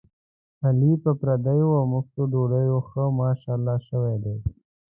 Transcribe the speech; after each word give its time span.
علي 0.65 0.93
په 1.03 1.11
پردیو 1.19 1.69
اومفتو 1.81 2.21
ډوډیو 2.31 2.77
ښه 2.87 3.03
ماشاءالله 3.19 3.77
شوی 3.87 4.15
دی. 4.23 4.37